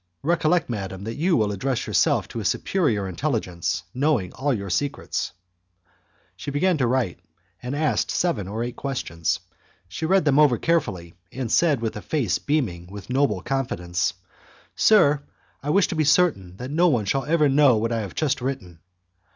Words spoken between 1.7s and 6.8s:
yourself to a superior intelligence knowing all your secrets" She began